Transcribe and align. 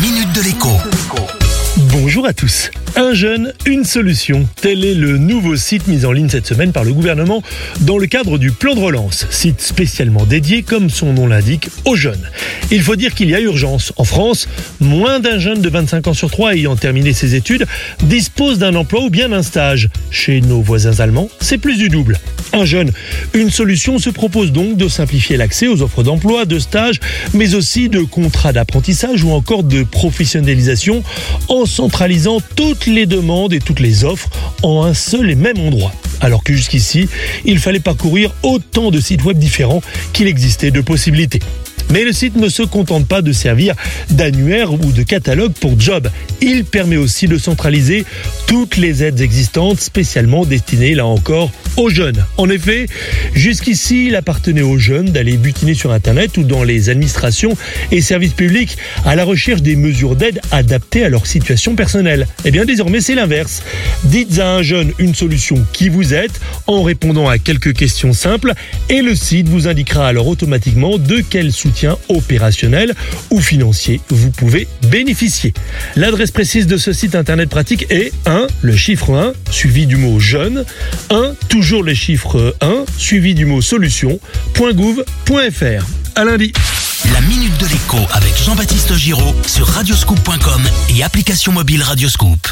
minute 0.00 0.32
de 0.32 0.42
l'écho. 0.42 1.47
Bonjour 1.78 2.26
à 2.26 2.32
tous. 2.32 2.72
Un 2.96 3.14
jeune, 3.14 3.52
une 3.64 3.84
solution. 3.84 4.48
Tel 4.60 4.84
est 4.84 4.94
le 4.94 5.16
nouveau 5.16 5.54
site 5.54 5.86
mis 5.86 6.04
en 6.04 6.10
ligne 6.10 6.28
cette 6.28 6.48
semaine 6.48 6.72
par 6.72 6.82
le 6.82 6.92
gouvernement 6.92 7.40
dans 7.82 7.98
le 7.98 8.08
cadre 8.08 8.36
du 8.36 8.50
plan 8.50 8.74
de 8.74 8.80
relance. 8.80 9.28
Site 9.30 9.60
spécialement 9.60 10.26
dédié, 10.26 10.64
comme 10.64 10.90
son 10.90 11.12
nom 11.12 11.28
l'indique, 11.28 11.68
aux 11.84 11.94
jeunes. 11.94 12.28
Il 12.72 12.82
faut 12.82 12.96
dire 12.96 13.14
qu'il 13.14 13.30
y 13.30 13.34
a 13.36 13.40
urgence. 13.40 13.92
En 13.96 14.02
France, 14.02 14.48
moins 14.80 15.20
d'un 15.20 15.38
jeune 15.38 15.60
de 15.60 15.68
25 15.68 16.08
ans 16.08 16.14
sur 16.14 16.32
trois 16.32 16.54
ayant 16.54 16.74
terminé 16.74 17.12
ses 17.12 17.36
études 17.36 17.66
dispose 18.02 18.58
d'un 18.58 18.74
emploi 18.74 19.04
ou 19.04 19.10
bien 19.10 19.28
d'un 19.28 19.44
stage. 19.44 19.88
Chez 20.10 20.40
nos 20.40 20.60
voisins 20.60 20.98
allemands, 20.98 21.28
c'est 21.40 21.58
plus 21.58 21.76
du 21.76 21.88
double. 21.88 22.18
Un 22.52 22.64
jeune, 22.64 22.90
une 23.34 23.50
solution 23.50 23.98
se 23.98 24.10
propose 24.10 24.52
donc 24.52 24.76
de 24.76 24.88
simplifier 24.88 25.36
l'accès 25.36 25.68
aux 25.68 25.82
offres 25.82 26.02
d'emploi, 26.02 26.46
de 26.46 26.58
stage, 26.58 26.98
mais 27.34 27.54
aussi 27.54 27.88
de 27.88 28.00
contrats 28.00 28.52
d'apprentissage 28.52 29.22
ou 29.22 29.30
encore 29.30 29.62
de 29.62 29.82
professionnalisation 29.82 31.02
centralisant 31.68 32.40
toutes 32.56 32.86
les 32.86 33.06
demandes 33.06 33.52
et 33.52 33.60
toutes 33.60 33.80
les 33.80 34.04
offres 34.04 34.28
en 34.62 34.82
un 34.82 34.94
seul 34.94 35.30
et 35.30 35.34
même 35.34 35.58
endroit. 35.58 35.92
Alors 36.20 36.42
que 36.42 36.52
jusqu'ici, 36.52 37.08
il 37.44 37.58
fallait 37.58 37.80
parcourir 37.80 38.32
autant 38.42 38.90
de 38.90 39.00
sites 39.00 39.24
web 39.24 39.38
différents 39.38 39.82
qu'il 40.12 40.26
existait 40.26 40.70
de 40.70 40.80
possibilités. 40.80 41.40
Mais 41.90 42.04
le 42.04 42.12
site 42.12 42.36
ne 42.36 42.48
se 42.48 42.62
contente 42.62 43.06
pas 43.06 43.22
de 43.22 43.32
servir 43.32 43.74
d'annuaire 44.10 44.72
ou 44.72 44.92
de 44.92 45.02
catalogue 45.02 45.52
pour 45.52 45.78
job. 45.80 46.08
Il 46.40 46.64
permet 46.64 46.96
aussi 46.96 47.28
de 47.28 47.38
centraliser 47.38 48.04
toutes 48.46 48.76
les 48.76 49.02
aides 49.02 49.20
existantes 49.20 49.80
spécialement 49.80 50.44
destinées 50.44 50.94
là 50.94 51.06
encore 51.06 51.50
aux 51.76 51.88
jeunes. 51.88 52.24
En 52.36 52.50
effet, 52.50 52.86
jusqu'ici, 53.34 54.06
il 54.06 54.16
appartenait 54.16 54.62
aux 54.62 54.78
jeunes 54.78 55.10
d'aller 55.10 55.36
butiner 55.36 55.74
sur 55.74 55.92
Internet 55.92 56.36
ou 56.36 56.42
dans 56.42 56.64
les 56.64 56.90
administrations 56.90 57.56
et 57.90 58.00
services 58.00 58.32
publics 58.32 58.76
à 59.04 59.16
la 59.16 59.24
recherche 59.24 59.62
des 59.62 59.76
mesures 59.76 60.16
d'aide 60.16 60.40
adaptées 60.50 61.04
à 61.04 61.08
leur 61.08 61.26
situation 61.26 61.74
personnelle. 61.74 62.26
Eh 62.44 62.50
bien, 62.50 62.64
désormais, 62.64 63.00
c'est 63.00 63.14
l'inverse. 63.14 63.62
Dites 64.04 64.38
à 64.38 64.50
un 64.50 64.62
jeune 64.62 64.92
une 64.98 65.14
solution 65.14 65.64
qui 65.72 65.88
vous 65.88 66.14
êtes 66.14 66.40
en 66.66 66.82
répondant 66.82 67.28
à 67.28 67.38
quelques 67.38 67.74
questions 67.74 68.12
simples 68.12 68.52
et 68.88 69.02
le 69.02 69.14
site 69.14 69.48
vous 69.48 69.68
indiquera 69.68 70.08
alors 70.08 70.26
automatiquement 70.26 70.98
de 70.98 71.22
quel 71.28 71.52
soutien 71.52 71.77
opérationnel 72.08 72.94
ou 73.30 73.40
financier 73.40 74.00
vous 74.08 74.30
pouvez 74.30 74.66
bénéficier. 74.90 75.52
L'adresse 75.96 76.30
précise 76.30 76.66
de 76.66 76.76
ce 76.76 76.92
site 76.92 77.14
internet 77.14 77.48
pratique 77.48 77.86
est 77.90 78.12
1, 78.26 78.46
le 78.62 78.76
chiffre 78.76 79.14
1, 79.14 79.32
suivi 79.50 79.86
du 79.86 79.96
mot 79.96 80.20
jeune, 80.20 80.64
1, 81.10 81.32
toujours 81.48 81.82
le 81.82 81.94
chiffre 81.94 82.54
1, 82.60 82.84
suivi 82.96 83.34
du 83.34 83.46
mot 83.46 83.60
solution.gouv.fr. 83.60 85.86
À 86.14 86.24
lundi. 86.24 86.52
La 87.12 87.20
minute 87.22 87.58
de 87.58 87.66
l'écho 87.66 87.98
avec 88.12 88.32
Jean-Baptiste 88.44 88.94
Giraud 88.94 89.34
sur 89.46 89.66
radioscoop.com 89.66 90.62
et 90.96 91.04
application 91.04 91.52
mobile 91.52 91.82
Radioscoop. 91.82 92.48